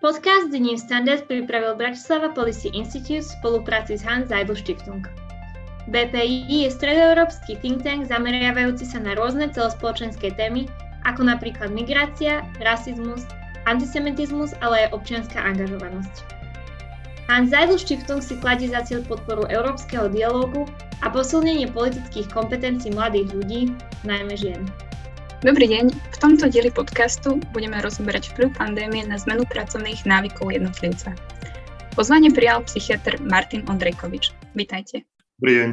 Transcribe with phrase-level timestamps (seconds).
[0.00, 5.04] Podcast New Standard pripravil Bratislava Policy Institute v spolupráci s Hans Seidel Stiftung.
[5.92, 10.64] BPI je stredoeurópsky think tank zameriavajúci sa na rôzne celospoločenské témy,
[11.04, 13.28] ako napríklad migrácia, rasizmus,
[13.68, 16.24] antisemitizmus, ale aj občianská angažovanosť.
[17.28, 20.64] Hans Seidel Stiftung si kladí za cieľ podporu európskeho dialógu
[21.04, 23.76] a posilnenie politických kompetencií mladých ľudí,
[24.08, 24.64] najmä žien.
[25.40, 31.16] Dobrý deň, v tomto dieli podcastu budeme rozoberať vplyv pandémie na zmenu pracovných návykov jednotlivca.
[31.96, 34.36] Pozvanie prijal psychiatr Martin Ondrejkovič.
[34.52, 35.08] Vítajte.
[35.40, 35.70] Dobrý deň.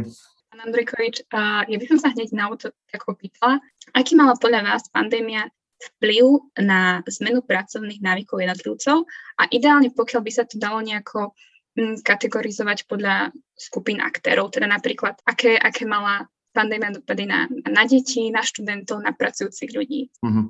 [0.47, 1.27] Pán Ondrejkovič,
[1.67, 3.59] ja by som sa hneď na úvod tak opýtala,
[3.91, 5.51] aký mala podľa vás pandémia
[5.99, 9.03] vplyv na zmenu pracovných návykov jednotlivcov
[9.35, 11.35] a ideálne pokiaľ by sa to dalo nejako
[11.75, 16.23] mm, kategorizovať podľa skupín aktérov, teda napríklad aké, aké mala
[16.57, 20.09] pandémia dopady na, na deti, na študentov, na pracujúcich ľudí.
[20.25, 20.45] Mm-hmm.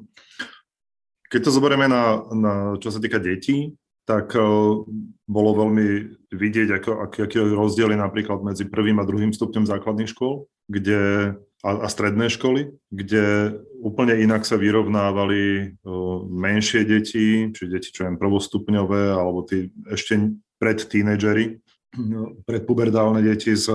[1.28, 3.76] Keď to zoberieme na, na čo sa týka detí,
[4.08, 4.88] tak uh,
[5.28, 5.88] bolo veľmi
[6.32, 11.34] vidieť, ako, aký, aký rozdiel je napríklad medzi prvým a druhým stupňom základných škôl kde,
[11.64, 18.06] a, a stredné školy, kde úplne inak sa vyrovnávali uh, menšie deti, či deti, čo
[18.06, 21.64] je prvostupňové, alebo tí ešte pred tínedžery,
[21.98, 23.72] no, pred pubertálne deti s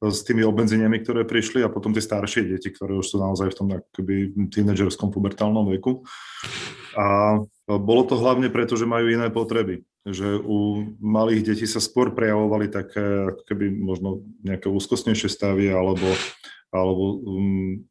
[0.00, 3.58] s tými obmedzeniami, ktoré prišli a potom tie staršie deti, ktoré už sú naozaj v
[3.60, 6.08] tom akoby tínedžerskom pubertálnom veku.
[6.96, 9.84] A bolo to hlavne preto, že majú iné potreby.
[10.08, 16.08] Že u malých detí sa skôr prejavovali také keby možno nejaké úzkostnejšie stavy alebo,
[16.72, 17.84] alebo um,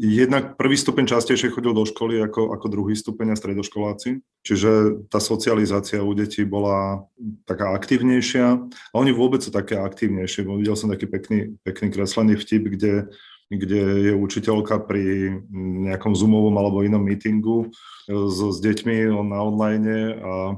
[0.00, 5.20] Jednak prvý stupeň častejšie chodil do školy ako, ako druhý stupeň a stredoškoláci, čiže tá
[5.20, 7.04] socializácia u detí bola
[7.44, 10.48] taká aktívnejšia a oni vôbec sú také aktívnejšie.
[10.48, 13.12] Videl som taký pekný, pekný kreslený vtip, kde,
[13.52, 15.36] kde je učiteľka pri
[15.84, 17.68] nejakom zoomovom alebo inom meetingu
[18.08, 20.56] s, s deťmi na online a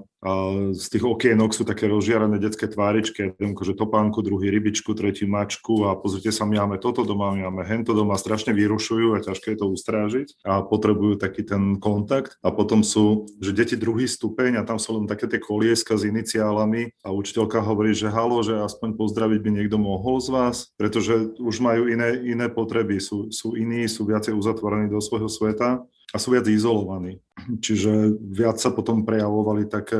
[0.72, 5.84] z tých okienok sú také rozžiarané detské tváričky, jeden že topánku, druhý rybičku, tretí mačku
[5.84, 9.52] a pozrite sa, my máme toto doma, my máme hento doma, strašne vyrušujú a ťažké
[9.52, 12.40] je to ustrážiť a potrebujú taký ten kontakt.
[12.40, 16.08] A potom sú, že deti druhý stupeň a tam sú len také tie kolieska s
[16.08, 21.36] iniciálami a učiteľka hovorí, že halo, že aspoň pozdraviť by niekto mohol z vás, pretože
[21.36, 26.16] už majú iné, iné potreby, sú, sú iní, sú viacej uzatvorení do svojho sveta a
[26.20, 27.18] sú viac izolovaní.
[27.58, 29.98] Čiže viac sa potom prejavovali také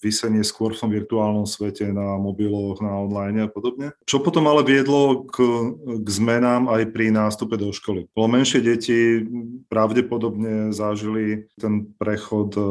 [0.00, 3.92] vysenie skôr v tom virtuálnom svete na mobiloch, na online a podobne.
[4.08, 5.44] Čo potom ale viedlo k,
[6.00, 8.08] k zmenám aj pri nástupe do školy.
[8.16, 9.28] Bolo menšie deti
[9.68, 12.62] pravdepodobne zažili ten prechod e,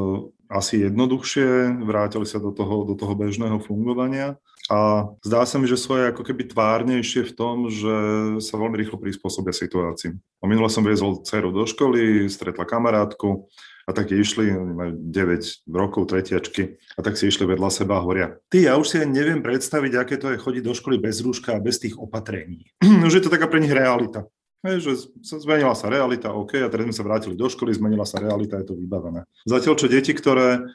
[0.49, 5.81] asi jednoduchšie, vrátili sa do toho, do toho bežného fungovania a zdá sa mi, že
[5.81, 7.95] sú aj ako keby tvárnejšie v tom, že
[8.37, 10.13] sa veľmi rýchlo prispôsobia situácii.
[10.13, 13.49] A minule som viezol dceru do školy, stretla kamarátku
[13.83, 18.05] a tak išli, oni majú 9 rokov, tretiačky, a tak si išli vedľa seba a
[18.05, 21.57] hovoria, ty, ja už si neviem predstaviť, aké to je chodiť do školy bez rúška
[21.57, 22.69] a bez tých opatrení.
[23.09, 24.29] už je to taká pre nich realita.
[24.59, 24.91] Hej, že
[25.23, 28.67] zmenila sa realita, OK, a teraz sme sa vrátili do školy, zmenila sa realita, je
[28.69, 29.23] to vybavené.
[29.47, 30.67] Zatiaľ, čo deti, ktoré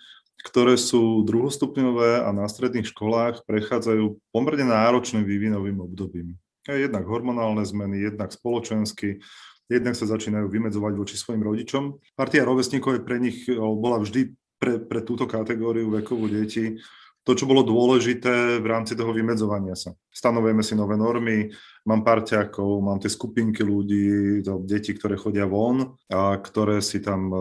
[0.45, 6.37] ktoré sú druhostupňové a na stredných školách prechádzajú pomerne náročným vývinovým obdobím.
[6.69, 9.25] Jednak hormonálne zmeny, jednak spoločensky,
[9.73, 11.97] jednak sa začínajú vymedzovať voči svojim rodičom.
[12.13, 16.81] Partia rovesníkov je pre nich bola vždy pre, pre túto kategóriu vekovú detí
[17.25, 19.97] to, čo bolo dôležité v rámci toho vymedzovania sa.
[20.13, 21.49] Stanovujeme si nové normy,
[21.89, 27.33] mám parťákov, mám tie skupinky ľudí, deti, ktoré chodia von a ktoré si tam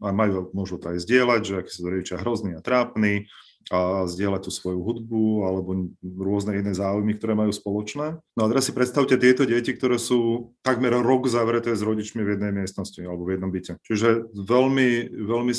[0.00, 3.28] a majú, môžu to aj zdieľať, že aký sú rodičia hrozný a trápny
[3.66, 8.22] a zdieľať tú svoju hudbu alebo rôzne iné záujmy, ktoré majú spoločné.
[8.38, 12.38] No a teraz si predstavte tieto deti, ktoré sú takmer rok zavreté s rodičmi v
[12.38, 13.82] jednej miestnosti alebo v jednom byte.
[13.82, 15.52] Čiže veľmi, veľmi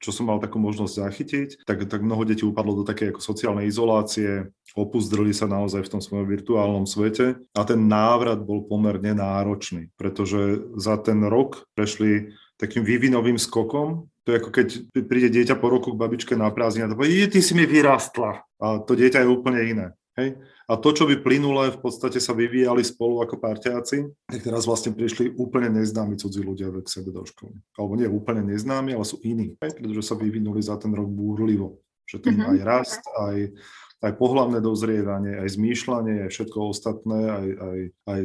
[0.00, 3.68] čo som mal takú možnosť zachytiť, tak, tak mnoho detí upadlo do také ako sociálnej
[3.68, 9.92] izolácie, opuzdrili sa naozaj v tom svojom virtuálnom svete a ten návrat bol pomerne náročný,
[10.00, 14.08] pretože za ten rok prešli takým vývinovým skokom.
[14.24, 14.68] To je ako keď
[15.08, 18.44] príde dieťa po roku k babičke na prázdniny a to povie, ty si mi vyrastla.
[18.60, 19.86] A to dieťa je úplne iné.
[20.20, 20.28] Hej?
[20.68, 24.92] A to, čo by plynule v podstate sa vyvíjali spolu ako parťáci, tak teraz vlastne
[24.92, 27.56] prišli úplne neznámi cudzí ľudia k sebe do školy.
[27.74, 31.80] Alebo nie úplne neznámi, ale sú iní, pretože sa vyvinuli za ten rok búrlivo.
[32.06, 32.52] Že ten mm-hmm.
[32.52, 33.38] aj rast, aj,
[34.02, 37.78] aj pohľavné dozrievanie, aj zmýšľanie, aj všetko ostatné, aj, aj,
[38.10, 38.20] aj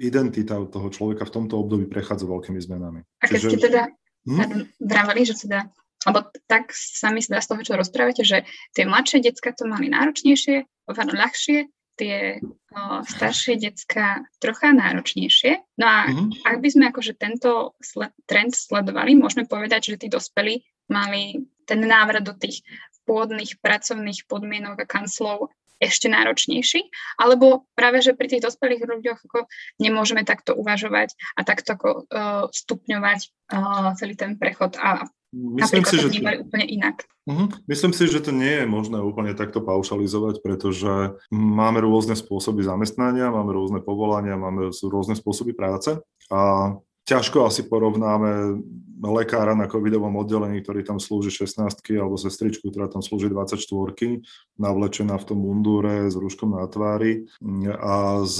[0.00, 3.00] identita toho človeka v tomto období prechádza veľkými zmenami.
[3.20, 3.48] A keď Čiže...
[3.48, 3.82] ste teda
[4.28, 4.68] hm?
[4.80, 5.68] vravali, že teda
[6.08, 8.44] lebo tak sa mi zdá z toho, čo rozprávate, že
[8.74, 11.58] tie mladšie decka to mali náročnejšie, oveľa ľahšie,
[11.96, 12.40] tie
[12.72, 15.76] o, staršie decka trocha náročnejšie.
[15.76, 16.48] No a mm-hmm.
[16.48, 21.84] ak by sme akože tento sle- trend sledovali, môžeme povedať, že tí dospelí mali ten
[21.84, 22.64] návrat do tých
[23.04, 25.52] pôvodných pracovných podmienok a kanclov
[25.82, 26.86] ešte náročnejší,
[27.18, 29.50] alebo práve, že pri tých dospelých ľuďoch ako
[29.82, 33.20] nemôžeme takto uvažovať a takto ako, uh, stupňovať
[33.50, 37.08] uh, celý ten prechod a Myslím si, že to, úplne inak.
[37.24, 37.48] Uh-huh.
[37.64, 43.32] Myslím si, že to nie je možné úplne takto paušalizovať, pretože máme rôzne spôsoby zamestnania,
[43.32, 45.96] máme rôzne povolania, máme rôzne spôsoby práce
[46.28, 46.40] a
[47.06, 48.62] ťažko asi porovnáme
[49.02, 53.58] lekára na covidovom oddelení, ktorý tam slúži 16 alebo sestričku, ktorá tam slúži 24
[54.62, 57.26] navlečená v tom mundúre s rúškom na tvári
[57.82, 58.38] a s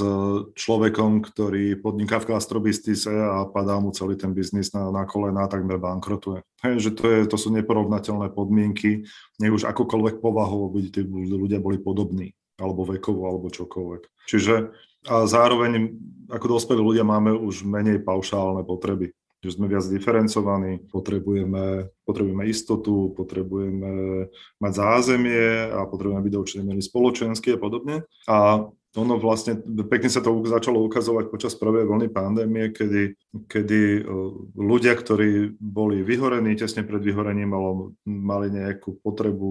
[0.55, 5.82] človekom, ktorý podniká v gastrobistise a padá mu celý ten biznis na, na kolená, takmer
[5.82, 6.47] bankrotuje.
[6.62, 9.03] Hej, že to, je, to sú neporovnateľné podmienky,
[9.43, 14.31] nech už akokoľvek povahovo by tí ľudia boli podobní, alebo vekovo, alebo čokoľvek.
[14.31, 14.70] Čiže
[15.06, 15.96] a zároveň
[16.32, 19.12] ako dospelí ľudia máme už menej paušálne potreby.
[19.43, 24.31] Že sme viac diferencovaní, potrebujeme, potrebujeme istotu, potrebujeme
[24.62, 28.06] mať zázemie a potrebujeme byť do určitej miery spoločenský a podobne.
[28.31, 29.56] A ono vlastne,
[29.88, 33.16] pekne sa to začalo ukazovať počas prvej vlny pandémie, kedy,
[33.49, 34.04] kedy
[34.52, 39.50] ľudia, ktorí boli vyhorení tesne pred vyhorením, alebo mali nejakú potrebu,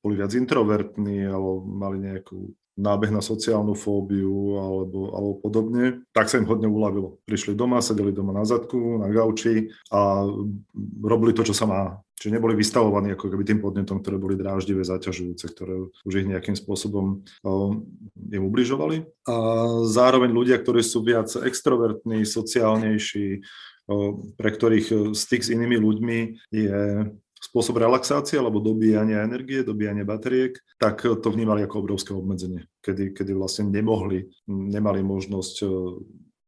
[0.00, 5.84] boli viac introvertní, alebo mali nejakú nábeh na sociálnu fóbiu alebo, alebo podobne,
[6.16, 7.20] tak sa im hodne uľavilo.
[7.28, 10.24] Prišli doma, sedeli doma na zadku, na gauči a
[11.04, 12.00] robili to, čo sa má.
[12.20, 16.52] Čiže neboli vystavovaní ako keby tým podnetom, ktoré boli dráždivé, zaťažujúce, ktoré už ich nejakým
[16.52, 17.88] spôsobom um,
[18.28, 19.08] im ubližovali.
[19.24, 19.34] A
[19.88, 23.40] zároveň ľudia, ktorí sú viac extrovertní, sociálnejší,
[23.88, 26.18] um, pre ktorých styk s inými ľuďmi
[26.52, 27.08] je
[27.40, 33.32] spôsob relaxácie alebo dobíjania energie, dobíjania batériek, tak to vnímali ako obrovské obmedzenie, kedy, kedy
[33.32, 35.66] vlastne nemohli, nemali možnosť e,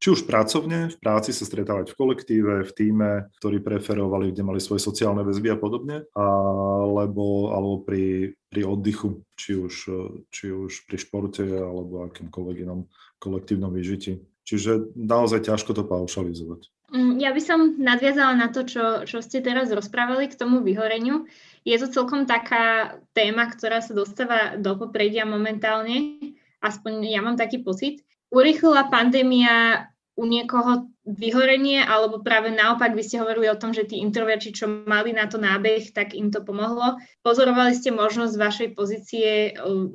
[0.03, 4.59] či už pracovne, v práci sa stretávať v kolektíve, v týme, ktorí preferovali, kde mali
[4.59, 10.03] svoje sociálne väzby a podobne, alebo, alebo pri, pri oddychu, či už, e,
[10.35, 12.91] či už pri športe alebo akýmkoľvek inom
[13.23, 14.19] kolektívnom vyžití.
[14.43, 16.67] Čiže naozaj ťažko to paušalizovať.
[16.93, 21.25] Mm, ja by som nadviazala na to, čo, čo ste teraz rozprávali k tomu vyhoreniu.
[21.65, 26.21] Je to celkom taká téma, ktorá sa dostáva do popredia momentálne,
[26.61, 28.05] aspoň ja mám taký pocit.
[28.29, 33.99] Urychlila pandémia u niekoho vyhorenie, alebo práve naopak, vy ste hovorili o tom, že tí
[33.99, 37.01] introverti, čo mali na to nábeh, tak im to pomohlo.
[37.25, 39.29] Pozorovali ste možnosť z vašej pozície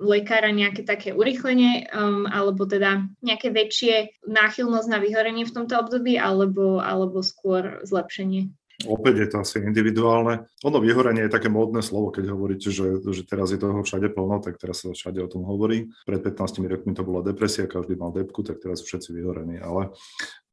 [0.01, 6.19] lekára nejaké také urychlenie, um, alebo teda nejaké väčšie náchylnosť na vyhorenie v tomto období,
[6.19, 8.51] alebo, alebo skôr zlepšenie?
[8.85, 10.45] Opäť je to asi individuálne.
[10.61, 14.37] Ono vyhorenie je také módne slovo, keď hovoríte, že, že teraz je toho všade plno,
[14.37, 15.89] tak teraz sa všade o tom hovorí.
[16.05, 19.57] Pred 15 rokmi to bola depresia, každý mal depku, tak teraz sú všetci vyhorení.
[19.57, 19.97] Ale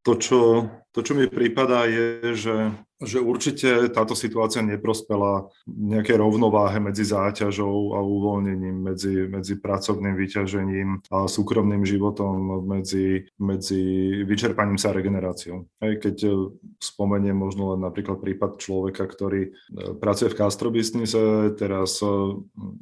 [0.04, 0.40] to, čo,
[0.92, 2.54] to, čo mi prípada, je, že
[3.04, 10.88] že určite táto situácia neprospela nejaké rovnováhe medzi záťažou a uvoľnením, medzi, medzi pracovným vyťažením
[11.12, 13.82] a súkromným životom, medzi, medzi
[14.24, 15.68] vyčerpaním sa regeneráciou.
[15.84, 16.32] Hej, keď e,
[16.80, 19.50] spomeniem možno len napríklad prípad človeka, ktorý e,
[20.00, 22.08] pracuje v gastrobiznise, teraz e,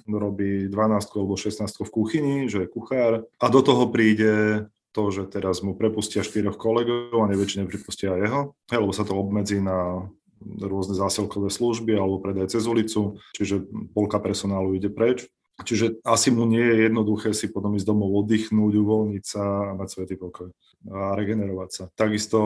[0.06, 5.22] robí 12 alebo 16 v kuchyni, že je kuchár a do toho príde to, že
[5.32, 10.08] teraz mu prepustia štyroch kolegov a nevie, či nepripustia jeho, lebo sa to obmedzí na
[10.42, 13.66] rôzne zásilkové služby alebo predaj cez ulicu, čiže
[13.96, 15.26] polka personálu ide preč.
[15.62, 19.88] Čiže asi mu nie je jednoduché si potom ísť domov oddychnúť, uvoľniť sa a mať
[19.94, 20.50] svetý pokoj
[20.90, 21.84] a regenerovať sa.
[21.94, 22.38] Takisto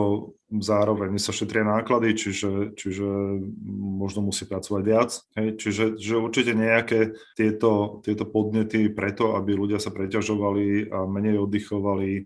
[0.47, 3.03] zároveň sa šetria náklady, čiže, čiže
[3.75, 5.11] možno musí pracovať viac.
[5.35, 5.47] Hej?
[5.59, 12.11] Čiže, čiže určite nejaké tieto, tieto podnety preto, aby ľudia sa preťažovali a menej oddychovali,
[12.15, 12.23] e,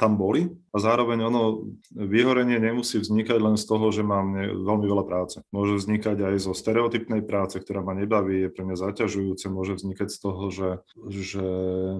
[0.00, 0.50] tam boli.
[0.74, 4.34] A zároveň ono, vyhorenie nemusí vznikať len z toho, že mám
[4.66, 5.40] veľmi veľa práce.
[5.54, 10.08] Môže vznikať aj zo stereotypnej práce, ktorá ma nebaví, je pre mňa zaťažujúce, môže vznikať
[10.10, 10.70] z toho, že,
[11.08, 11.46] že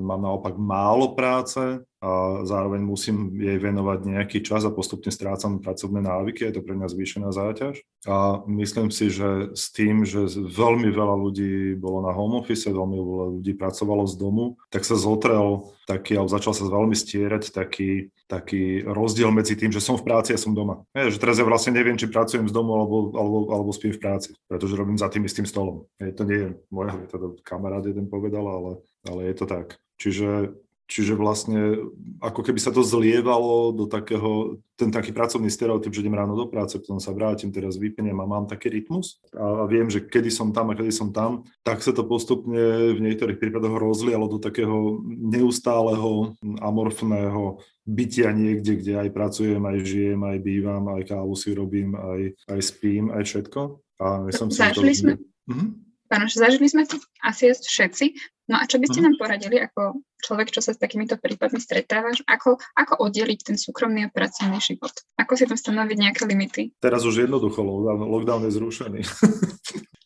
[0.02, 2.10] mám naopak málo práce, a
[2.46, 6.86] zároveň musím jej venovať nejaký čas a postupne strácam pracovné návyky, je to pre mňa
[6.86, 7.82] zvýšená záťaž.
[8.06, 12.94] A myslím si, že s tým, že veľmi veľa ľudí bolo na home office, veľmi
[12.94, 18.14] veľa ľudí pracovalo z domu, tak sa zotrel taký, alebo začal sa veľmi stierať taký,
[18.30, 20.86] taký rozdiel medzi tým, že som v práci a som doma.
[20.94, 24.02] Je, že teraz ja vlastne neviem, či pracujem z domu alebo, alebo, alebo spím v
[24.02, 25.90] práci, pretože robím za tým istým stolom.
[25.98, 28.72] Je, to nie je moja, to kamarát jeden povedal, ale,
[29.10, 29.78] ale je to tak.
[29.96, 30.52] Čiže
[30.86, 31.90] Čiže vlastne
[32.22, 36.46] ako keby sa to zlievalo do takého, ten taký pracovný stereotyp, že idem ráno do
[36.46, 40.54] práce, potom sa vrátim, teraz vypnem a mám taký rytmus a viem, že kedy som
[40.54, 45.02] tam a kedy som tam, tak sa to postupne v niektorých prípadoch rozlialo do takého
[45.06, 51.98] neustáleho amorfného bytia niekde, kde aj pracujem, aj žijem, aj bývam, aj kávu si robím,
[51.98, 53.60] aj, aj spím, aj všetko.
[53.96, 55.14] A myslím si, Zažili sme,
[55.46, 55.68] Mm-hmm.
[56.10, 58.14] Áno, že zažili sme to asi všetci.
[58.46, 59.06] No a čo by ste mhm.
[59.10, 64.06] nám poradili ako človek, čo sa s takýmito prípadmi stretávaš, ako, ako oddeliť ten súkromný
[64.06, 64.94] a pracovný život?
[65.18, 66.62] Ako si tam stanoviť nejaké limity?
[66.78, 69.00] Teraz už jednoducho, lockdown, lockdown je zrušený.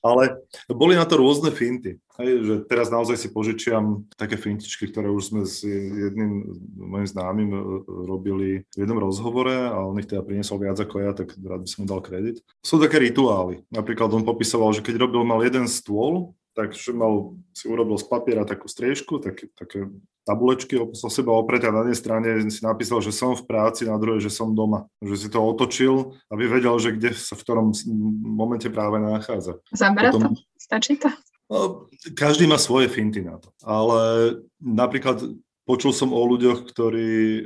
[0.00, 0.40] Ale
[0.72, 2.00] boli na to rôzne finty.
[2.16, 7.50] Hej, že teraz naozaj si požičiam také fintičky, ktoré už sme s jedným mojim známym
[7.52, 7.60] e,
[8.08, 11.68] robili v jednom rozhovore a on ich teda priniesol viac ako ja, tak rád by
[11.68, 12.40] som mu dal kredit.
[12.64, 13.60] Sú také rituály.
[13.68, 18.44] Napríklad on popisoval, že keď robil, mal jeden stôl, takže mal, si urobil z papiera
[18.44, 19.88] takú striežku, také, také
[20.28, 23.96] tabulečky so seba opreť a na jednej strane si napísal, že som v práci, na
[23.96, 24.84] druhej, že som doma.
[25.00, 25.94] Že si to otočil,
[26.28, 27.72] aby vedel, že kde sa v ktorom
[28.20, 29.56] momente práve nachádza.
[29.72, 30.36] Zabera Potom...
[30.36, 30.44] to?
[30.60, 31.08] Stačí to?
[31.50, 33.50] No, každý má svoje finty na to.
[33.66, 33.98] Ale
[34.62, 35.18] napríklad
[35.66, 37.42] počul som o ľuďoch, ktorí e,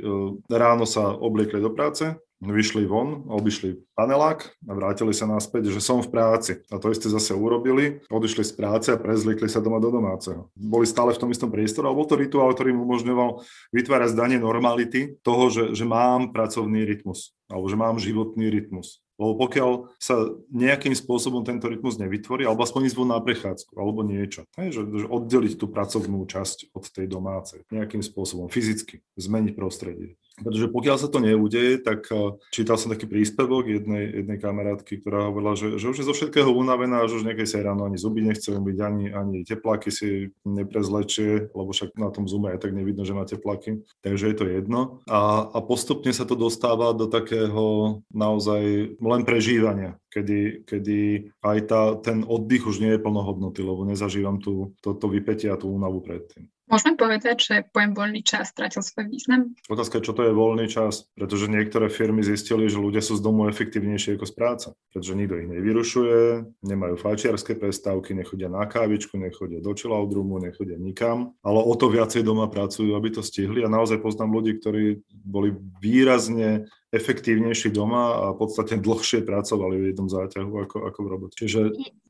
[0.51, 2.13] ráno sa obliekli do práce,
[2.49, 6.51] vyšli von, obišli panelák a vrátili sa naspäť, že som v práci.
[6.69, 10.51] A to isté zase urobili, odišli z práce a prezliekli sa doma do domáceho.
[10.53, 14.37] Boli stále v tom istom priestore, ale bol to rituál, ktorý mu umožňoval vytvárať zdanie
[14.37, 19.05] normality toho, že, že mám pracovný rytmus alebo že mám životný rytmus.
[19.15, 24.43] Lebo pokiaľ sa nejakým spôsobom tento rytmus nevytvorí, alebo aspoň ísť na prechádzku, alebo niečo,
[24.59, 30.19] hej, že, že oddeliť tú pracovnú časť od tej domácej, nejakým spôsobom, fyzicky, zmeniť prostredie.
[30.35, 32.11] Pretože pokiaľ sa to neudeje, tak
[32.51, 36.51] čítal som taký príspevok jednej, jednej kamarátky, ktorá hovorila, že, že už je zo všetkého
[36.51, 41.55] unavená, že už nejakej sa ráno ani zuby nechce umyť, ani, ani tepláky si neprezlečie,
[41.55, 44.99] lebo však na tom zume aj tak nevidno, že má tepláky, takže je to jedno.
[45.07, 51.81] A, a postupne sa to dostáva do takého naozaj len prežívania, kedy, kedy aj tá,
[52.03, 56.03] ten oddych už nie je plnohodnotný, lebo nezažívam tú, to, to vypetie a tú únavu
[56.03, 56.51] predtým.
[56.65, 59.53] Môžeme povedať, že pojem voľný čas stratil svoj význam?
[59.69, 63.21] Otázka je, čo to je voľný čas, pretože niektoré firmy zistili, že ľudia sú z
[63.21, 66.17] domu efektívnejšie ako z práce, pretože nikto ich nevyrušuje,
[66.65, 70.09] nemajú fajčiarske prestávky, nechodia na kávičku, nechodia do chillout
[70.41, 73.61] nechodia nikam, ale o to viacej doma pracujú, aby to stihli.
[73.61, 79.87] A naozaj poznám ľudí, ktorí boli výrazne efektívnejší doma a v podstate dlhšie pracovali v
[79.93, 81.35] jednom záťahu ako, ako v robote.
[81.35, 81.59] Čiže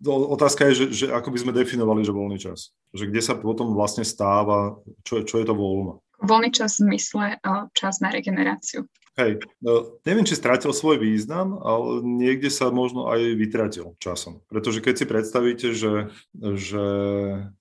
[0.05, 2.75] otázka je, že, že ako by sme definovali, že voľný čas.
[2.91, 4.75] Že kde sa potom vlastne stáva,
[5.08, 6.03] čo, čo je to voľno.
[6.22, 7.39] Voľný čas v zmysle
[7.75, 8.88] čas na regeneráciu.
[9.15, 14.44] Hej, no, neviem, či strátil svoj význam, ale niekde sa možno aj vytratil časom.
[14.51, 16.86] Pretože keď si predstavíte, že, že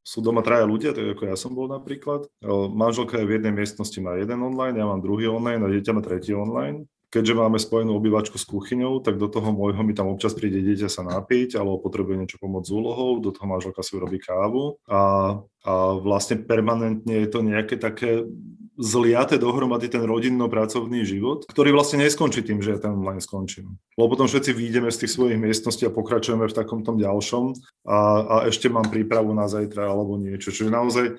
[0.03, 2.27] sú doma traja ľudia, tak ako ja som bol napríklad,
[2.75, 6.03] manželka je v jednej miestnosti, má jeden online, ja mám druhý online a dieťa má
[6.03, 10.35] tretí online, keďže máme spojenú obývačku s kuchyňou, tak do toho môjho mi tam občas
[10.35, 14.19] príde dieťa sa napiť, alebo potrebuje niečo pomôcť s úlohou, do toho manželka si urobí
[14.19, 18.27] kávu a, a vlastne permanentne je to nejaké také
[18.75, 23.79] zliate dohromady ten rodinno-pracovný život, ktorý vlastne neskončí tým, že ja ten online skončím.
[23.95, 27.55] Lebo potom všetci výjdeme z tých svojich miestností a pokračujeme v takom tom ďalšom
[27.87, 30.51] a, a ešte mám prípravu na zajtra alebo niečo.
[30.51, 31.15] Čiže naozaj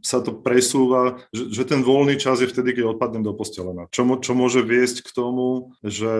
[0.00, 3.90] sa to presúva, že, že ten voľný čas je vtedy, keď odpadnem do postelena.
[3.92, 6.10] Čo, čo môže viesť k tomu, že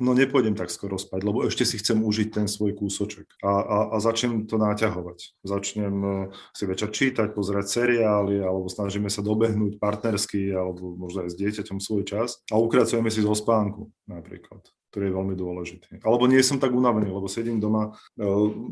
[0.00, 3.78] no nepôjdem tak skoro spať, lebo ešte si chcem užiť ten svoj kúsoček a, a,
[3.94, 5.44] a začnem to naťahovať.
[5.46, 6.12] Začnem e,
[6.56, 11.78] si večer čítať, pozerať seriály, alebo snažíme sa dobehnúť partnersky, alebo možno aj s dieťaťom
[11.78, 15.90] svoj čas a ukracujeme si zo spánku napríklad ktorý je veľmi dôležitý.
[16.04, 18.22] Alebo nie som tak unavený, lebo sedím doma e,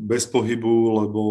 [0.05, 1.21] bez pohybu, lebo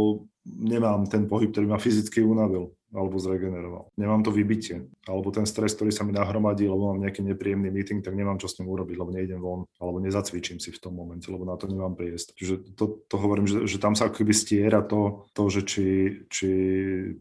[0.43, 3.87] nemám ten pohyb, ktorý ma fyzicky unavil alebo zregeneroval.
[3.95, 8.03] Nemám to vybitie, alebo ten stres, ktorý sa mi nahromadí, lebo mám nejaký nepríjemný meeting,
[8.03, 11.31] tak nemám čo s ním urobiť, lebo nejdem von, alebo nezacvičím si v tom momente,
[11.31, 12.35] lebo na to nemám priestor.
[12.35, 15.87] Čiže to, to hovorím, že, že tam sa akoby stiera to, to že či,
[16.27, 16.51] či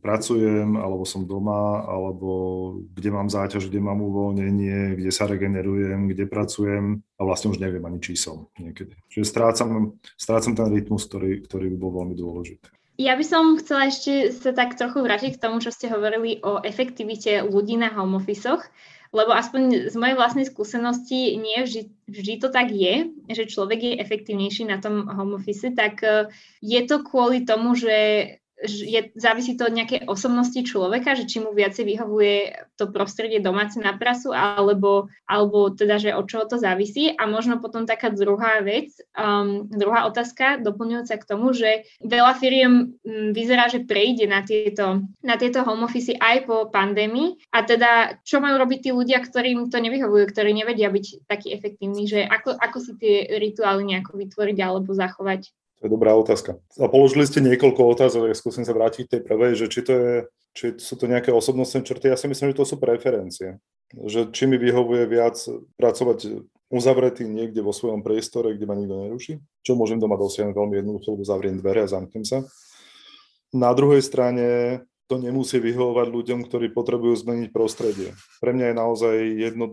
[0.02, 2.30] pracujem, alebo som doma, alebo
[2.90, 7.84] kde mám záťaž, kde mám uvoľnenie, kde sa regenerujem, kde pracujem a vlastne už neviem
[7.84, 8.96] ani som niekedy.
[9.12, 12.72] Čiže strácam, strácam ten rytmus, ktorý, ktorý by bol veľmi dôležitý.
[13.00, 16.60] Ja by som chcela ešte sa tak trochu vrátiť k tomu, čo ste hovorili o
[16.60, 18.44] efektivite ľudí na home office
[19.10, 24.02] lebo aspoň z mojej vlastnej skúsenosti nie vždy, vždy to tak je, že človek je
[24.06, 26.30] efektívnejší na tom home office, tak eh,
[26.62, 27.98] je to kvôli tomu, že
[28.68, 32.36] je, závisí to od nejakej osobnosti človeka, že či mu viacej vyhovuje
[32.76, 37.16] to prostredie domáce na prasu, alebo, alebo teda, že od čoho to závisí.
[37.16, 42.74] A možno potom taká druhá vec, um, druhá otázka doplňujúca k tomu, že veľa firiem
[43.00, 47.40] um, vyzerá, že prejde na tieto, na tieto home office aj po pandémii.
[47.56, 52.10] A teda, čo majú robiť tí ľudia, ktorým to nevyhovujú, ktorí nevedia byť takí efektívni,
[52.10, 55.48] že ako, ako si tie rituály nejako vytvoriť alebo zachovať?
[55.80, 56.60] To je dobrá otázka.
[56.76, 59.92] A položili ste niekoľko otázok, ja skúsim sa vrátiť k tej prvej, že či, to
[59.96, 60.16] je,
[60.52, 62.12] či sú to nejaké osobnostné črty.
[62.12, 63.64] Ja si myslím, že to sú preferencie.
[63.96, 65.40] Že či mi vyhovuje viac
[65.80, 69.34] pracovať uzavretý niekde vo svojom priestore, kde ma nikto neruší,
[69.64, 72.44] čo môžem doma dosiahnuť veľmi jednoducho, lebo zavriem dvere a zamknem sa.
[73.50, 74.46] Na druhej strane
[75.10, 78.14] to nemusí vyhovovať ľuďom, ktorí potrebujú zmeniť prostredie.
[78.38, 79.66] Pre mňa je naozaj jedno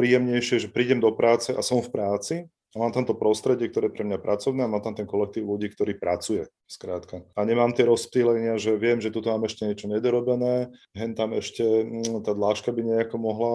[0.00, 2.34] príjemnejšie, že prídem do práce a som v práci
[2.78, 5.74] mám tam to prostredie, ktoré je pre mňa pracovné a mám tam ten kolektív ľudí,
[5.74, 7.26] ktorý pracuje, skrátka.
[7.34, 11.66] A nemám tie rozptýlenia, že viem, že tu mám ešte niečo nedorobené, hen tam ešte
[11.66, 13.52] mm, tá dláška by nejako mohla,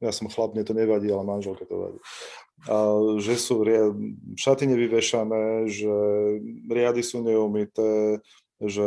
[0.00, 2.00] ja som chlap, mne to nevadí, ale manželke to vadí.
[2.64, 2.76] A
[3.20, 3.60] že sú
[4.40, 5.94] šaty nevyvešané, že
[6.64, 8.24] riady sú neumité,
[8.62, 8.86] že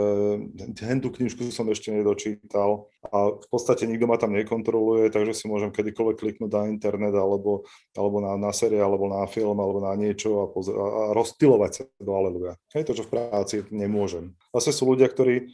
[0.81, 5.45] hen tú knižku som ešte nedočítal a v podstate nikto ma tam nekontroluje, takže si
[5.51, 9.93] môžem kedykoľvek kliknúť na internet alebo, alebo na, na seriál, alebo na film, alebo na
[9.99, 12.55] niečo a, pozr- a rozptilovať sa do aleluja.
[12.73, 14.33] Hej, to, čo v práci nemôžem.
[14.55, 15.53] Zase sú ľudia, ktorí,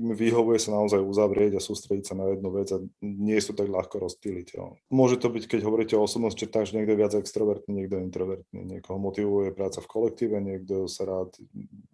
[0.00, 3.68] mi vyhovuje sa naozaj uzavrieť a sústrediť sa na jednu vec a nie sú tak
[3.68, 4.56] ľahko rozptýliť.
[4.88, 8.06] Môže to byť, keď hovoríte o osobnosti črtách, že niekto je viac extrovertný, niekto je
[8.06, 11.32] introvertný, niekoho motivuje práca v kolektíve, niekto sa rád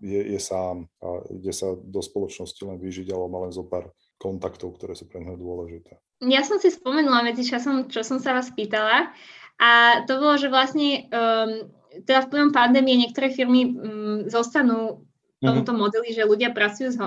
[0.03, 3.95] je, je sám a ide sa do spoločnosti len vyžiť, alebo má len zo pár
[4.21, 5.97] kontaktov, ktoré sú pre neho dôležité.
[6.21, 9.09] Ja som si spomenula medzi časom, čo som sa vás pýtala
[9.57, 11.73] a to bolo, že vlastne um,
[12.05, 15.09] teda vplyvom pandémie niektoré firmy um, zostanú
[15.41, 15.81] tomto mm-hmm.
[15.81, 16.99] modeli, že ľudia pracujú z,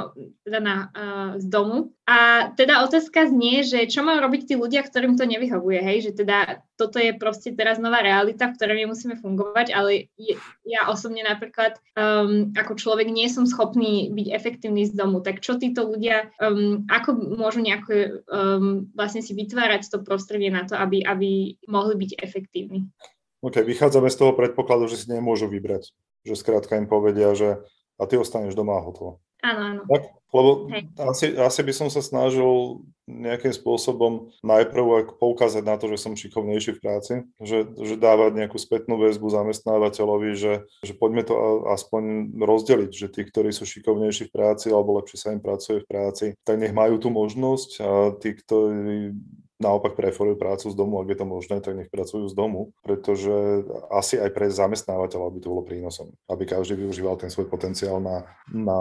[0.42, 1.94] teda na, uh, z domu.
[2.10, 6.12] A teda otázka znie, že čo majú robiť tí ľudia, ktorým to nevyhovuje, hej, že
[6.26, 10.36] teda toto je proste teraz nová realita, v ktorej my musíme fungovať, ale je,
[10.66, 15.56] ja osobne napríklad um, ako človek nie som schopný byť efektívny z domu, tak čo
[15.56, 21.06] títo ľudia, um, ako môžu nejako um, vlastne si vytvárať to prostredie na to, aby,
[21.06, 22.90] aby mohli byť efektívni?
[23.44, 25.92] OK, vychádzame z toho predpokladu, že si nemôžu vybrať.
[26.24, 27.60] Že skrátka im povedia, že
[28.00, 29.24] a ty ostaneš doma a hotovo.
[29.44, 29.82] Áno, áno.
[29.92, 30.72] Tak, lebo
[31.12, 36.80] asi, asi by som sa snažil nejakým spôsobom najprv poukázať na to, že som šikovnejší
[36.80, 41.36] v práci, že, že dávať nejakú spätnú väzbu zamestnávateľovi, že, že poďme to
[41.68, 45.90] aspoň rozdeliť, že tí, ktorí sú šikovnejší v práci alebo lepšie sa im pracuje v
[45.92, 49.12] práci, tak nech majú tú možnosť a tí, ktorí
[49.62, 53.64] naopak preferujú prácu z domu, ak je to možné, tak nech pracujú z domu, pretože
[53.94, 58.26] asi aj pre zamestnávateľa by to bolo prínosom, aby každý využíval ten svoj potenciál na,
[58.50, 58.78] na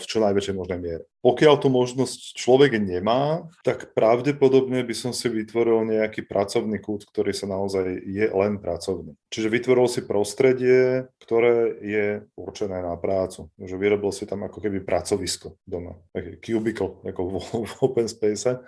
[0.00, 1.04] v čo najväčšej možnej miere.
[1.24, 7.32] Pokiaľ tú možnosť človek nemá, tak pravdepodobne by som si vytvoril nejaký pracovný kút, ktorý
[7.32, 9.16] sa naozaj je len pracovný.
[9.32, 12.06] Čiže vytvoril si prostredie, ktoré je
[12.36, 13.48] určené na prácu.
[13.56, 17.34] Že vyrobil si tam ako keby pracovisko doma, taký cubicle, ako v,
[17.64, 18.60] v open space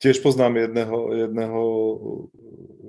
[0.00, 1.60] Tiež poznám jedného, jedného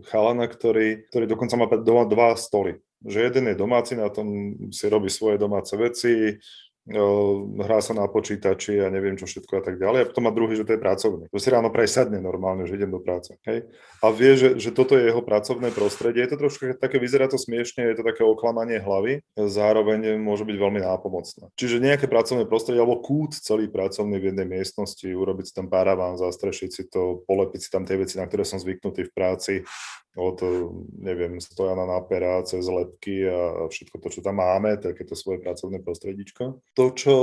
[0.07, 2.79] chalana, ktorý, ktorý dokonca má doma dva stoly.
[3.03, 6.39] Že jeden je domáci, na tom si robí svoje domáce veci,
[7.61, 9.99] hrá sa na počítači a neviem čo všetko a tak ďalej.
[10.01, 11.29] A potom má druhý, že to je pracovný.
[11.29, 13.37] To si ráno presadne normálne, že idem do práce.
[13.45, 13.69] Hej?
[14.01, 16.25] A vie, že, že toto je jeho pracovné prostredie.
[16.25, 20.57] Je to trošku také, vyzerá to smiešne, je to také oklamanie hlavy, zároveň môže byť
[20.57, 21.53] veľmi nápomocné.
[21.53, 26.17] Čiže nejaké pracovné prostredie alebo kút celý pracovný v jednej miestnosti, urobiť si tam paraván,
[26.17, 29.53] zastrešiť si to, polepiť si tam tie veci, na ktoré som zvyknutý v práci,
[30.15, 30.37] od,
[30.99, 35.79] neviem, stojana na pera, cez lepky a všetko to, čo tam máme, takéto svoje pracovné
[35.79, 36.59] prostredíčko.
[36.75, 37.13] To, čo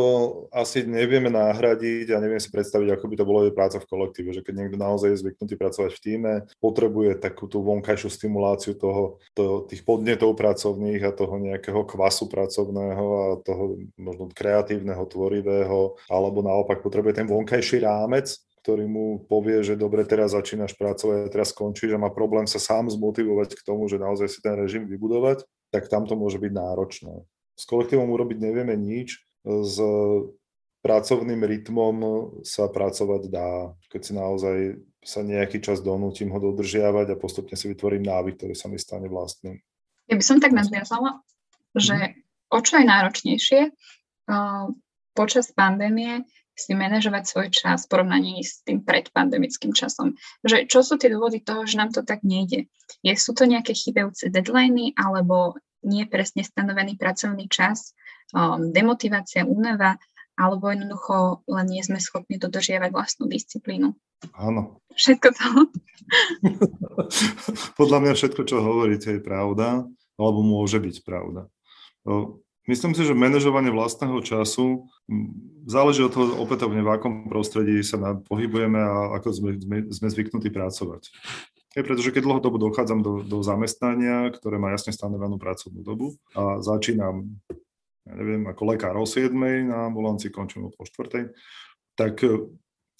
[0.48, 4.40] asi nevieme nahradiť a neviem si predstaviť, ako by to bolo práca v kolektíve, že
[4.40, 6.32] keď niekto naozaj je zvyknutý pracovať v týme,
[6.64, 13.04] potrebuje takú tú vonkajšiu stimuláciu toho, to, tých podnetov pracovných a toho nejakého kvasu pracovného
[13.04, 19.80] a toho možno kreatívneho, tvorivého, alebo naopak potrebuje ten vonkajší rámec, ktorý mu povie, že
[19.80, 23.96] dobre, teraz začínaš pracovať, teraz skončíš a má problém sa sám zmotivovať k tomu, že
[23.96, 27.24] naozaj si ten režim vybudovať, tak tam to môže byť náročné.
[27.56, 29.80] S kolektívom urobiť nevieme nič, s
[30.84, 31.96] pracovným rytmom
[32.44, 34.56] sa pracovať dá, keď si naozaj
[35.00, 39.08] sa nejaký čas donútim ho dodržiavať a postupne si vytvorím návyk, ktorý sa mi stane
[39.08, 39.56] vlastným.
[40.12, 41.24] Ja by som tak nadviazala,
[41.72, 42.52] že mm-hmm.
[42.52, 43.60] o čo je náročnejšie
[44.28, 44.68] uh,
[45.16, 46.28] počas pandémie
[46.58, 50.18] si manažovať svoj čas v porovnaní s tým predpandemickým časom.
[50.42, 52.66] Že čo sú tie dôvody toho, že nám to tak nejde?
[53.06, 55.54] Je, sú to nejaké chybajúce deadliny alebo
[55.86, 57.94] nie presne stanovený pracovný čas,
[58.34, 59.96] um, demotivácia, únava,
[60.38, 63.94] alebo jednoducho len nie sme schopní dodržiavať vlastnú disciplínu.
[64.34, 64.82] Áno.
[64.94, 65.46] Všetko to.
[67.78, 69.86] Podľa mňa všetko, čo hovoríte, je pravda,
[70.18, 71.46] alebo môže byť pravda.
[72.68, 74.86] Myslím si, že manažovanie vlastného času
[75.68, 79.50] záleží od toho opätovne, v akom prostredí sa pohybujeme a ako sme,
[79.92, 81.12] sme, zvyknutí pracovať.
[81.76, 86.64] Je, pretože keď dlhodobo dochádzam do, do zamestnania, ktoré má jasne stanovenú pracovnú dobu a
[86.64, 87.28] začínam,
[88.08, 89.30] ja neviem, ako lekár o 7,
[89.68, 91.28] na ambulancii končím o 4,
[91.92, 92.24] tak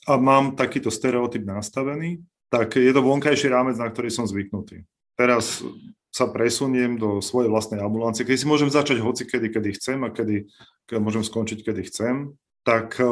[0.08, 2.20] a mám takýto stereotyp nastavený,
[2.52, 4.84] tak je to vonkajší rámec, na ktorý som zvyknutý.
[5.16, 5.64] teraz
[6.08, 10.08] sa presuniem do svojej vlastnej ambulancie, keď si môžem začať hoci kedy, kedy chcem a
[10.08, 10.48] kedy,
[10.88, 12.32] kedy môžem skončiť, kedy chcem,
[12.68, 13.08] tak e,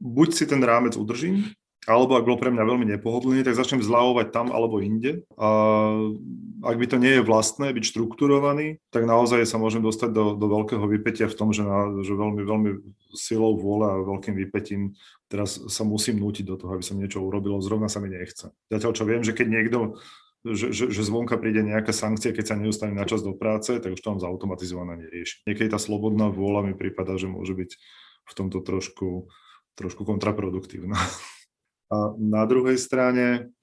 [0.00, 1.52] buď si ten rámec udržím,
[1.86, 5.22] alebo ak bol pre mňa veľmi nepohodlný, tak začnem zľavovať tam alebo inde.
[5.38, 5.48] A
[6.66, 10.46] ak by to nie je vlastné, byť štrukturovaný, tak naozaj sa môžem dostať do, do
[10.50, 12.70] veľkého vypetia v tom, že, na, že veľmi, veľmi
[13.14, 14.98] silou vôle a veľkým vypetím
[15.30, 18.50] teraz sa musím nútiť do toho, aby som niečo urobilo, zrovna sa mi nechce.
[18.66, 19.78] Zatiaľ, čo viem, že keď niekto
[20.46, 23.90] že, že, že zvonka príde nejaká sankcia, keď sa nedostane na čas do práce, tak
[23.90, 25.42] už to mám zautomatizované nerieši.
[25.42, 27.70] Niekedy tá slobodná vôľa mi prípada, že môže byť
[28.26, 29.30] v tomto trošku,
[29.78, 30.98] trošku kontraproduktívna.
[31.86, 33.54] A na druhej strane,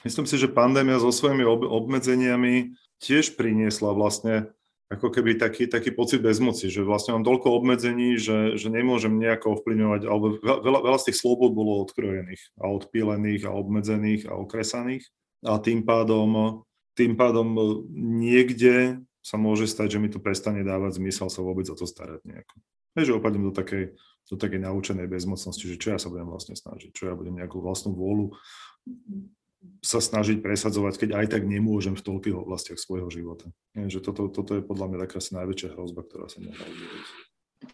[0.00, 4.48] myslím si, že pandémia so svojimi ob- obmedzeniami tiež priniesla vlastne
[4.88, 9.60] ako keby taký, taký pocit bezmoci, že vlastne mám toľko obmedzení, že, že nemôžem nejako
[9.60, 15.04] ovplyvňovať, alebo veľa, veľa z tých slobod bolo odkrojených a odpílených a obmedzených a okresaných
[15.44, 16.64] a tým pádom,
[16.96, 17.52] tým pádom
[17.92, 22.24] niekde sa môže stať, že mi to prestane dávať zmysel sa vôbec o to starať
[22.24, 22.56] nejako.
[22.96, 23.96] Takže opadnem do takej
[24.28, 27.64] do takej naučenej bezmocnosti, že čo ja sa budem vlastne snažiť, čo ja budem nejakú
[27.64, 28.36] vlastnú vôľu
[29.82, 33.50] sa snažiť presadzovať, keď aj tak nemôžem v toľkých oblastiach svojho života.
[33.74, 37.06] Je, že toto, toto je podľa mňa taká asi najväčšia hrozba, ktorá sa mohla uvidieť.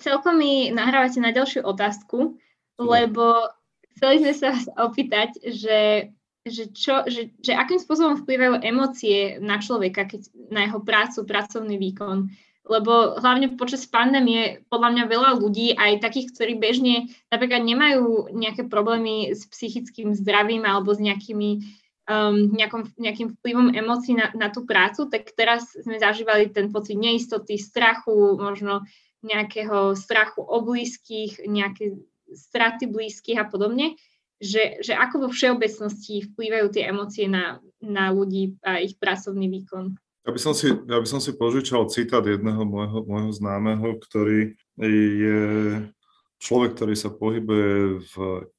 [0.00, 2.40] Celkom mi nahrávate na ďalšiu otázku,
[2.80, 3.52] lebo
[3.96, 4.50] chceli sme sa
[4.80, 6.08] opýtať, že,
[6.48, 11.76] že, čo, že, že akým spôsobom vplyvajú emócie na človeka, keď, na jeho prácu, pracovný
[11.76, 12.32] výkon
[12.64, 18.64] lebo hlavne počas pandémie podľa mňa veľa ľudí, aj takých, ktorí bežne napríklad nemajú nejaké
[18.64, 21.60] problémy s psychickým zdravím alebo s nejakými,
[22.08, 26.96] um, nejakom, nejakým vplyvom emócií na, na tú prácu, tak teraz sme zažívali ten pocit
[26.96, 28.88] neistoty, strachu, možno
[29.20, 32.00] nejakého strachu o blízkych, nejaké
[32.32, 34.00] straty blízkych a podobne,
[34.40, 39.96] že, že ako vo všeobecnosti vplývajú tie emócie na, na ľudí a ich pracovný výkon.
[40.24, 44.56] Ja by som si, ja by som si požičal citát jedného môjho, môjho známeho, ktorý
[44.80, 45.40] je
[46.40, 48.14] človek, ktorý sa pohybuje v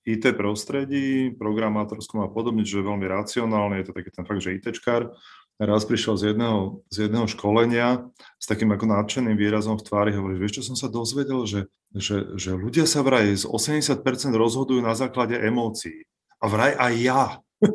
[0.05, 4.57] IT prostredí, programátorskom a podobne, že je veľmi racionálny, je to taký ten fakt, že
[4.61, 5.13] ITčkár.
[5.55, 10.35] Raz prišiel z jedného, z jedného školenia s takým ako nadšeným výrazom v tvári, hovorí,
[10.35, 14.03] vieš, čo som sa dozvedel, že, že, že ľudia sa vraj z 80%
[14.35, 16.03] rozhodujú na základe emócií.
[16.43, 17.23] A vraj aj ja.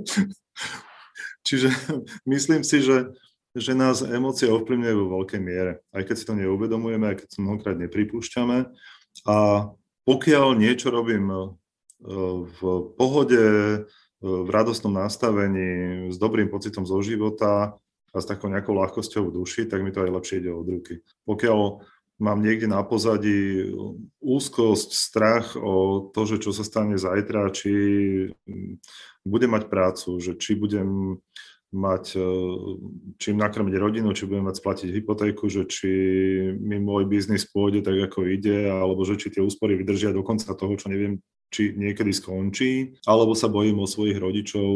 [1.49, 1.73] Čiže
[2.29, 3.17] myslím si, že
[3.61, 7.39] že nás emócie ovplyvňujú vo veľkej miere, aj keď si to neuvedomujeme, aj keď to
[7.45, 8.73] mnohokrát nepripúšťame.
[9.29, 9.37] A
[10.09, 11.39] pokiaľ niečo robím e,
[12.41, 12.59] v
[12.97, 13.79] pohode, e,
[14.25, 17.77] v radostnom nastavení, s dobrým pocitom zo života
[18.11, 21.05] a s takou nejakou ľahkosťou v duši, tak mi to aj lepšie ide od ruky.
[21.29, 21.59] Pokiaľ
[22.21, 23.73] mám niekde na pozadí
[24.21, 27.73] úzkosť, strach o to, že čo sa stane zajtra, či
[29.25, 31.21] budem mať prácu, že či budem
[31.71, 32.23] mať, e,
[33.23, 35.91] čím nakrmiť rodinu, či budem mať splatiť hypotéku, že či
[36.59, 40.51] mi môj biznis pôjde tak, ako ide, alebo že či tie úspory vydržia do konca
[40.51, 44.71] toho, čo neviem, či niekedy skončí, alebo sa bojím o svojich rodičov,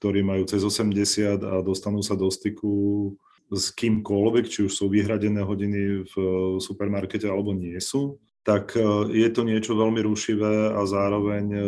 [0.00, 3.16] ktorí majú cez 80 a dostanú sa do styku
[3.52, 6.14] s kýmkoľvek, či už sú vyhradené hodiny v
[6.60, 11.62] supermarkete alebo nie sú, tak e, je to niečo veľmi rušivé a zároveň e,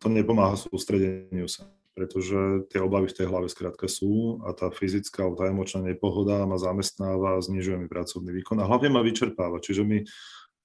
[0.00, 5.26] to nepomáha sústredeniu sa pretože tie obavy v tej hlave skrátka sú a tá fyzická
[5.34, 10.06] tá emočná nepohoda ma zamestnáva znižuje mi pracovný výkon a hlavne ma vyčerpáva, čiže mi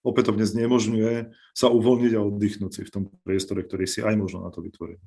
[0.06, 4.54] opätovne znemožňuje sa uvoľniť a oddychnúť si v tom priestore, ktorý si aj možno na
[4.54, 5.02] to vytvoril.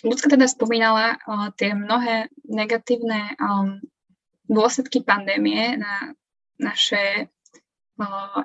[0.00, 3.80] Ľudská teda spomínala o, tie mnohé negatívne um,
[4.48, 6.16] dôsledky pandémie na
[6.56, 7.28] naše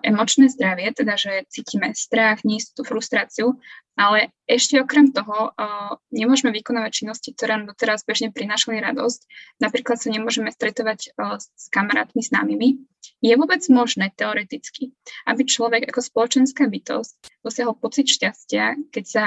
[0.08, 3.60] emočné zdravie, teda že cítime strach, neistotu, frustráciu,
[4.00, 5.52] ale ešte okrem toho
[6.16, 9.20] nemôžeme vykonávať činnosti, ktoré nám doteraz bežne prinášali radosť.
[9.60, 12.70] Napríklad sa nemôžeme stretovať s kamarátmi známymi.
[13.20, 14.96] Je vôbec možné teoreticky,
[15.28, 19.26] aby človek ako spoločenská bytosť dosiahol pocit šťastia, keď sa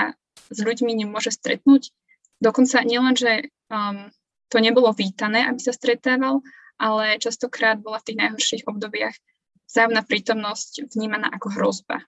[0.49, 1.93] s ľuďmi nemôže stretnúť?
[2.41, 4.09] Dokonca nielen, že um,
[4.49, 6.41] to nebolo vítané, aby sa stretával,
[6.81, 9.15] ale častokrát bola v tých najhorších obdobiach
[9.75, 12.07] vzájomná prítomnosť vnímaná ako hrozba.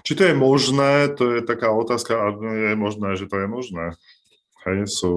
[0.00, 2.26] Či to je možné, to je taká otázka, a
[2.72, 3.92] je možné, že to je možné.
[4.66, 5.14] Hej, sú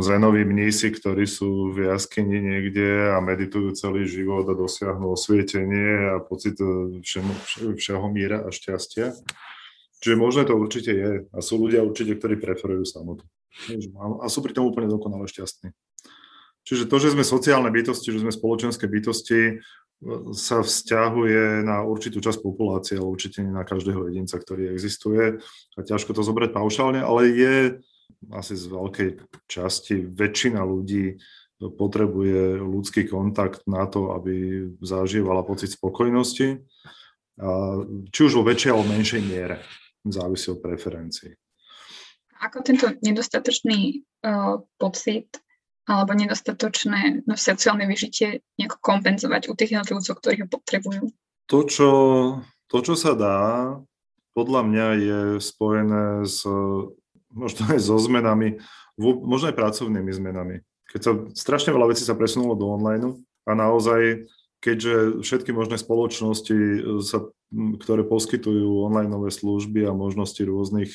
[0.00, 6.24] zenoví mnísi, ktorí sú v jaskyni niekde a meditujú celý život a dosiahnu osvietenie a
[6.24, 9.12] pocit všeho, všeho míra a šťastia.
[10.00, 11.28] Čiže možné to určite je.
[11.28, 13.28] A sú ľudia určite, ktorí preferujú samotu.
[14.24, 15.68] A sú pri tom úplne dokonale šťastní.
[16.64, 19.60] Čiže to, že sme sociálne bytosti, že sme spoločenské bytosti,
[20.30, 25.42] sa vzťahuje na určitú časť populácie, ale určite nie na každého jedinca, ktorý existuje.
[25.74, 27.54] A ťažko to zobrať paušálne, ale je
[28.30, 29.10] asi z veľkej
[29.50, 31.18] časti väčšina ľudí
[31.58, 36.62] potrebuje ľudský kontakt na to, aby zažívala pocit spokojnosti,
[37.38, 37.50] a
[38.10, 39.62] či už vo väčšej alebo menšej miere,
[40.02, 41.34] závisí od preferencií.
[42.38, 45.38] Ako tento nedostatočný uh, pocit
[45.88, 51.02] alebo nedostatočné no, sociálne vyžitie nejako kompenzovať u tých jednotlivcov, ktorí ho potrebujú?
[51.48, 51.90] To čo,
[52.68, 53.38] to, čo sa dá,
[54.36, 56.44] podľa mňa je spojené s,
[57.32, 58.60] možno aj so zmenami,
[59.00, 64.24] možno aj pracovnými zmenami keď sa strašne veľa vecí sa presunulo do online a naozaj,
[64.64, 70.92] keďže všetky možné spoločnosti, e, sa, ktoré poskytujú online služby a možnosti rôznych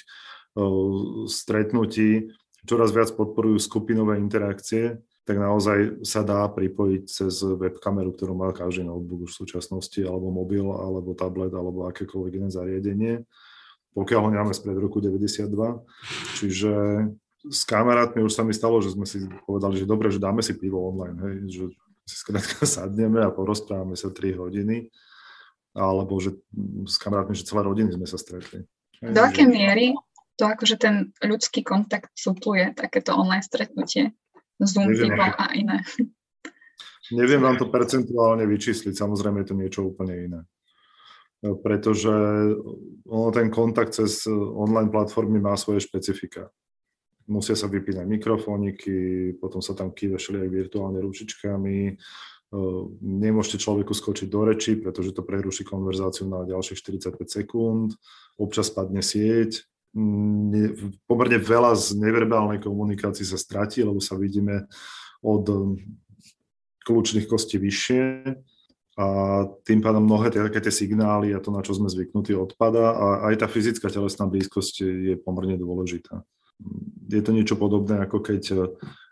[0.54, 2.30] uh, stretnutí,
[2.64, 8.84] čoraz viac podporujú skupinové interakcie, tak naozaj sa dá pripojiť cez webkameru, ktorú má každý
[8.84, 13.14] notebook už v súčasnosti, alebo mobil, alebo tablet, alebo akékoľvek iné zariadenie,
[13.96, 15.48] pokiaľ ho nemáme spred roku 92.
[16.44, 16.74] Čiže
[17.48, 20.56] s kamarátmi už sa mi stalo, že sme si povedali, že dobre, že dáme si
[20.60, 21.64] pivo online, hej, že
[22.04, 24.92] si skrátka sadneme a porozprávame sa 3 hodiny,
[25.72, 26.36] alebo že
[26.84, 28.68] s kamarátmi, že celé rodiny sme sa stretli.
[29.00, 29.96] Do akej miery
[30.36, 34.18] to akože ten ľudský kontakt supluje takéto online stretnutie,
[34.62, 35.78] Zoom, Neviem, a iné?
[37.12, 40.42] Neviem vám to percentuálne vyčísliť, samozrejme je to niečo úplne iné.
[41.44, 42.14] Pretože
[43.04, 46.48] ono, ten kontakt cez online platformy má svoje špecifika.
[47.28, 48.96] Musia sa vypínať mikrofóniky,
[49.40, 51.94] potom sa tam kýve všelijak virtuálne ručičkami, e,
[53.00, 57.96] nemôžete človeku skočiť do reči, pretože to preruší konverzáciu na ďalších 45 sekúnd,
[58.36, 59.64] občas padne sieť,
[61.06, 64.66] pomerne veľa z neverbálnej komunikácie sa stratí, lebo sa vidíme
[65.22, 65.46] od
[66.84, 68.02] kľúčných kostí vyššie
[68.98, 69.08] a
[69.66, 73.06] tým pádom mnohé tie, také tie signály a to, na čo sme zvyknutí, odpada a
[73.32, 76.22] aj tá fyzická telesná blízkosť je pomerne dôležitá
[77.10, 78.44] je to niečo podobné, ako keď,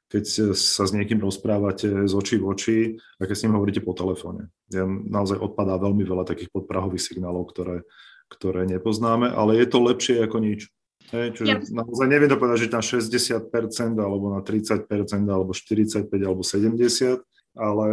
[0.08, 0.24] keď
[0.56, 2.78] sa s niekým rozprávate z očí v oči
[3.20, 4.50] a keď s ním hovoríte po telefóne.
[4.72, 7.84] Ja, naozaj odpadá veľmi veľa takých podprahových signálov, ktoré,
[8.32, 10.72] ktoré nepoznáme, ale je to lepšie ako nič.
[11.12, 11.60] Hej, čiže ja.
[11.84, 14.88] naozaj neviem to povedať, že na 60% alebo na 30%
[15.28, 17.20] alebo 45 alebo 70,
[17.60, 17.88] ale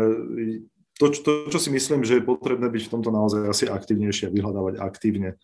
[0.98, 4.34] to, to, čo si myslím, že je potrebné byť v tomto naozaj asi aktívnejšie a
[4.34, 5.34] vyhľadávať aktívne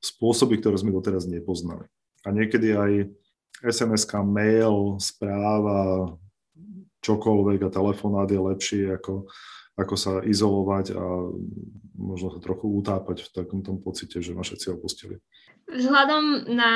[0.00, 1.84] spôsoby, ktoré sme doteraz nepoznali.
[2.24, 2.92] A niekedy aj
[3.60, 6.16] sms mail, správa,
[7.04, 9.28] čokoľvek a telefonát je lepší ako,
[9.78, 11.04] ako sa izolovať a
[12.00, 15.20] možno sa trochu utápať v takom tom pocite, že ma všetci opustili.
[15.70, 16.72] Vzhľadom na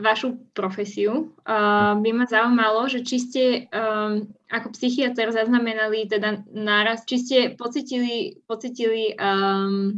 [0.00, 7.04] vašu profesiu uh, by ma zaujímalo, že či ste um, ako psychiatr zaznamenali teda náraz,
[7.04, 9.92] či ste pocitili, pocitili um,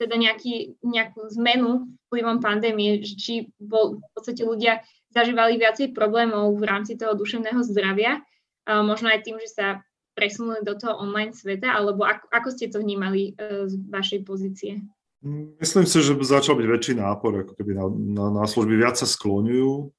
[0.00, 4.80] teda nejaký, nejakú zmenu vplyvom pandémie, či bol v podstate ľudia
[5.12, 8.24] zažívali viacej problémov v rámci toho duševného zdravia,
[8.64, 9.66] možno aj tým, že sa
[10.14, 14.84] presunuli do toho online sveta, alebo ako, ako ste to vnímali e, z vašej pozície?
[15.60, 19.04] Myslím si, že začal byť väčší nápor, ako keby na, na, na služby viac sa
[19.04, 19.92] skloňujú.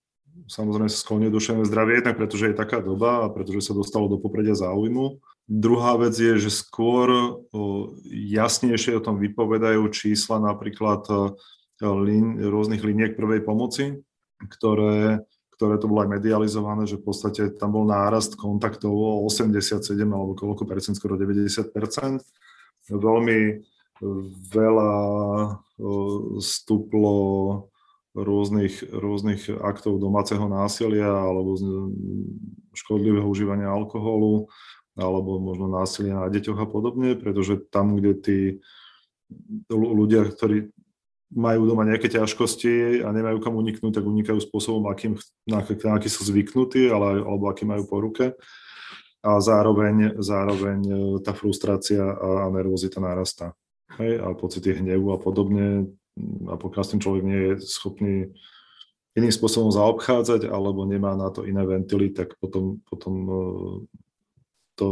[0.49, 4.17] Samozrejme sa skloňujú duševné zdravie, jednak pretože je taká doba a pretože sa dostalo do
[4.17, 5.21] popredia záujmu.
[5.45, 11.37] Druhá vec je, že skôr o, jasnejšie o tom vypovedajú čísla napríklad o,
[12.01, 14.01] lin, rôznych liniek prvej pomoci,
[14.41, 15.21] ktoré,
[15.61, 20.33] ktoré to bolo aj medializované, že v podstate tam bol nárast kontaktov o 87 alebo
[20.33, 22.25] koľko percent, skoro 90 percent.
[22.89, 23.61] Veľmi
[24.49, 24.91] veľa
[26.41, 27.13] stuplo
[28.17, 31.53] rôznych, rôznych aktov domáceho násilia alebo
[32.73, 34.49] škodlivého užívania alkoholu
[34.97, 38.37] alebo možno násilia na deťoch a podobne, pretože tam, kde tí
[39.69, 40.73] ľudia, ktorí
[41.31, 45.15] majú doma nejaké ťažkosti a nemajú kam uniknúť, tak unikajú spôsobom, akým,
[45.47, 48.35] na, na aký sú zvyknutí, ale, alebo aký majú po ruke.
[49.21, 53.55] A zároveň, zároveň e, tá frustrácia a, nervozita narastá.
[54.01, 54.19] Hej?
[54.19, 55.87] A pocity hnevu a podobne.
[56.51, 58.13] A pokiaľ s človek nie je schopný
[59.15, 63.33] iným spôsobom zaobchádzať alebo nemá na to iné ventily, tak potom, potom e,
[64.75, 64.89] to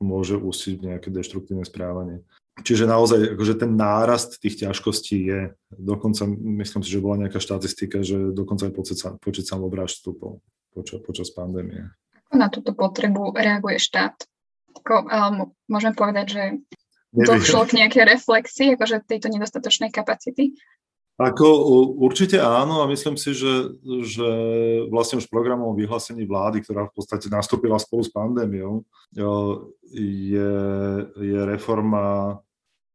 [0.00, 2.22] môže ústiť v nejaké deštruktívne správanie.
[2.60, 5.40] Čiže naozaj akože ten nárast tých ťažkostí je,
[5.72, 6.28] dokonca
[6.60, 10.44] myslím si, že bola nejaká štatistika, že dokonca aj počet, počet samovrážd vstupov
[10.74, 11.90] počas, počas pandémie.
[12.30, 14.14] Ako na túto potrebu reaguje štát?
[14.80, 16.42] Ako, um, môžem povedať, že
[17.10, 17.26] Neviem.
[17.26, 20.54] došlo k nejakej reflexii akože tejto nedostatočnej kapacity?
[21.20, 21.44] Ako
[22.00, 23.76] určite áno a myslím si, že,
[24.08, 24.28] že
[24.88, 28.88] vlastne už programom vyhlásení vlády, ktorá v podstate nastúpila spolu s pandémiou,
[29.92, 30.56] je,
[31.20, 32.40] je reforma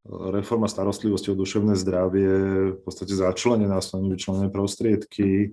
[0.06, 2.32] reforma starostlivosti o duševné zdravie
[2.78, 5.50] v podstate začlenená, sú vyčlenené prostriedky,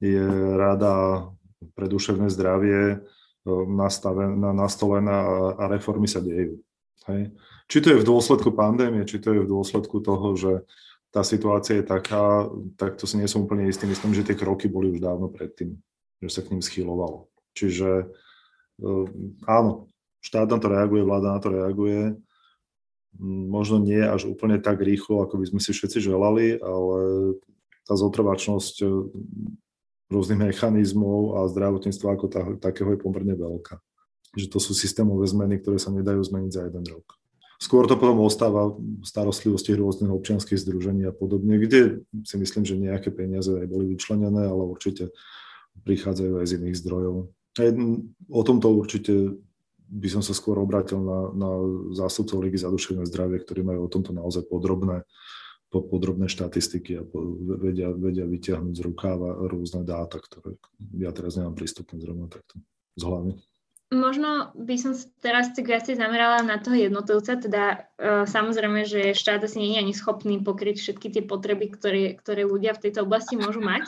[0.00, 1.24] je rada
[1.72, 3.00] pre duševné zdravie,
[3.68, 6.60] nastavená, nastolená a reformy sa dejú.
[7.08, 7.32] Hej.
[7.68, 10.52] Či to je v dôsledku pandémie, či to je v dôsledku toho, že
[11.08, 13.86] tá situácia je taká, tak to si nie som úplne istý.
[13.86, 15.76] Myslím, že tie kroky boli už dávno predtým,
[16.20, 17.28] že sa k ním schylovalo.
[17.54, 18.10] Čiže
[19.46, 19.88] áno,
[20.24, 22.18] štát na to reaguje, vláda na to reaguje.
[23.22, 26.98] Možno nie až úplne tak rýchlo, ako by sme si všetci želali, ale
[27.86, 28.82] tá zotrvačnosť
[30.10, 33.78] rôznych mechanizmov a zdravotníctva ako tá, takého je pomerne veľká.
[34.34, 37.06] Že to sú systémové zmeny, ktoré sa nedajú zmeniť za jeden rok.
[37.62, 38.74] Skôr to potom ostáva
[39.06, 44.50] starostlivosti rôznych občianských združení a podobne, kde si myslím, že nejaké peniaze aj boli vyčlenené,
[44.50, 45.14] ale určite
[45.86, 47.14] prichádzajú aj z iných zdrojov.
[47.54, 47.70] Aj
[48.28, 49.38] o tomto určite
[49.94, 51.50] by som sa skôr obrátil na, na
[51.94, 55.06] zástupcov Ligy za duševné zdravie, ktorí majú o tomto naozaj podrobné
[55.82, 57.02] podrobné štatistiky a
[57.58, 60.54] vedia, vedia vytiahnuť z rukáva rôzne dáta, ktoré
[60.94, 62.62] ja teraz nemám prístupné zrovna takto
[62.94, 63.32] z hlavy.
[63.94, 69.44] Možno by som teraz tak viacej zamerala na toho jednotlivca, teda uh, samozrejme, že štát
[69.46, 73.38] asi nie je ani schopný pokryť všetky tie potreby, ktoré, ktoré ľudia v tejto oblasti
[73.38, 73.86] môžu mať,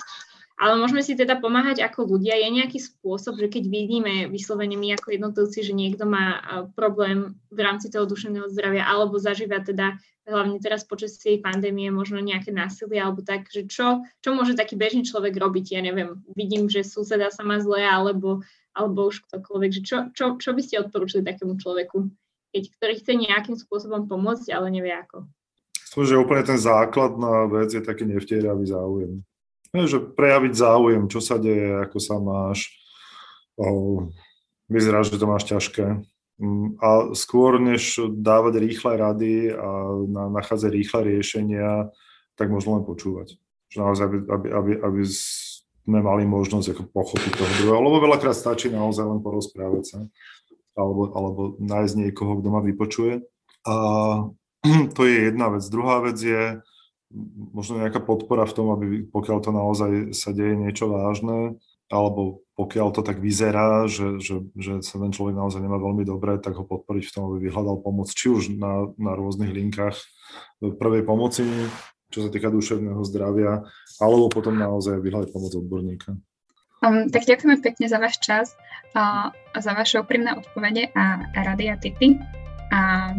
[0.57, 2.41] ale môžeme si teda pomáhať ako ľudia.
[2.41, 6.41] Je nejaký spôsob, že keď vidíme vyslovene my ako jednotlivci, že niekto má
[6.73, 12.19] problém v rámci toho duševného zdravia alebo zažíva teda hlavne teraz počas tej pandémie možno
[12.19, 16.67] nejaké násilie alebo tak, že čo, čo môže taký bežný človek robiť, ja neviem, vidím,
[16.67, 18.43] že suseda sa má zle alebo,
[18.75, 22.11] alebo už ktokoľvek, že čo, čo, čo by ste odporúčili takému človeku,
[22.51, 25.31] keď, ktorý chce nejakým spôsobom pomôcť, ale nevie ako.
[25.97, 29.23] Myslím, úplne ten základná vec je taký nevtieravý záujem.
[29.85, 32.73] Že prejaviť záujem, čo sa deje, ako sa máš,
[34.73, 36.01] vyzerá, že to máš ťažké,
[36.37, 39.69] Mm, a skôr, než dávať rýchle rady a
[40.13, 41.89] nachádzať rýchle riešenia,
[42.37, 43.41] tak možno len počúvať.
[43.73, 48.37] Že naozaj, aby, aby, aby, aby sme mali možnosť ako pochopiť toho druhého, lebo veľakrát
[48.37, 49.99] stačí naozaj len porozprávať sa
[50.77, 53.25] alebo, alebo nájsť niekoho, kto ma vypočuje.
[53.65, 53.75] A
[54.97, 55.65] to je jedna vec.
[55.73, 56.61] Druhá vec je
[57.55, 62.89] možno nejaká podpora v tom, aby pokiaľ to naozaj sa deje niečo vážne, alebo pokiaľ
[62.91, 66.67] to tak vyzerá, že, že, že sa ten človek naozaj nemá veľmi dobre, tak ho
[66.67, 69.95] podporiť v tom, aby vyhľadal pomoc, či už na, na rôznych linkách
[70.59, 71.47] prvej pomoci,
[72.11, 73.63] čo sa týka duševného zdravia,
[74.03, 76.11] alebo potom naozaj vyhľadať pomoc odborníka.
[76.85, 78.53] Um, tak ďakujeme pekne za váš čas
[78.93, 82.21] a za vaše úprimné odpovede a rady a tipy.
[82.73, 83.13] A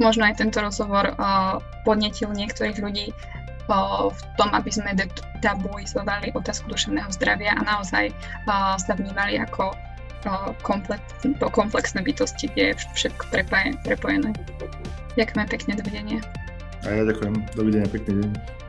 [0.00, 3.12] možno aj tento rozhovor uh, podnetil niektorých ľudí
[4.10, 4.90] v tom, aby sme
[5.38, 8.10] tabuizovali otázku duševného zdravia a naozaj
[8.82, 9.70] sa vnímali ako
[10.66, 10.98] komplex,
[11.54, 13.30] komplexné bytosti, kde je všetko
[13.86, 14.34] prepojené.
[15.14, 16.18] Ďakujeme pekne, dovidenia.
[16.82, 17.34] A ja ďakujem.
[17.54, 18.59] Dovidenia, pekný deň.